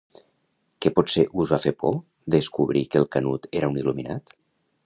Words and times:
¿Que 0.85 0.91
potser 0.97 1.25
us 1.43 1.51
va 1.55 1.59
fer 1.67 1.75
por, 1.83 2.01
descobrir 2.39 2.85
que 2.95 3.03
el 3.03 3.09
Canut 3.17 3.49
era 3.61 3.73
un 3.75 3.81
il·luminat? 3.83 4.39